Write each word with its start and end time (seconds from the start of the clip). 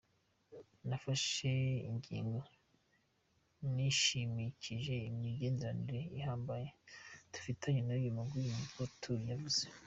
"Nafashe 0.87 1.53
ingingo 1.89 2.39
nishimikije 3.73 4.93
imigenderanire 5.09 6.01
ihambaye 6.19 6.67
dufitaniye 7.31 7.81
n'uyu 7.83 8.11
mugwi," 8.17 8.43
niko 8.57 8.81
Toure 9.01 9.25
yavuze. 9.31 9.61